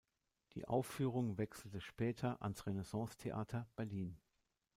[0.53, 4.19] Die Aufführung wechselte später ans Renaissance-Theater Berlin.